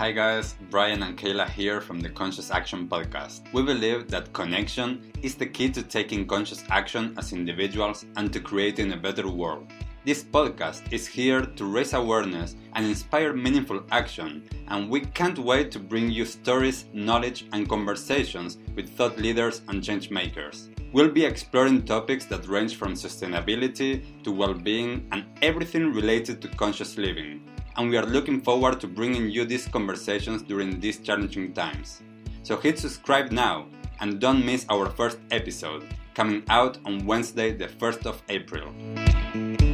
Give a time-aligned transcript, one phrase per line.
[0.00, 3.42] Hi guys, Brian and Kayla here from the Conscious Action Podcast.
[3.52, 8.40] We believe that connection is the key to taking conscious action as individuals and to
[8.40, 9.70] creating a better world.
[10.06, 15.70] This podcast is here to raise awareness and inspire meaningful action, and we can't wait
[15.72, 20.70] to bring you stories, knowledge, and conversations with thought leaders and change makers.
[20.94, 26.48] We'll be exploring topics that range from sustainability to well being and everything related to
[26.48, 27.42] conscious living
[27.76, 32.02] and we are looking forward to bringing you these conversations during these challenging times.
[32.42, 33.66] So hit subscribe now
[34.00, 35.84] and don't miss our first episode,
[36.14, 39.69] coming out on Wednesday, the 1st of April.